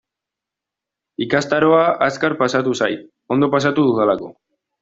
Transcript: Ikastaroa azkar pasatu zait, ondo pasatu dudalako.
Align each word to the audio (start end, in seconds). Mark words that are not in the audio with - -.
Ikastaroa 1.25 1.83
azkar 2.07 2.39
pasatu 2.41 2.75
zait, 2.81 3.07
ondo 3.37 3.55
pasatu 3.57 3.89
dudalako. 3.91 4.33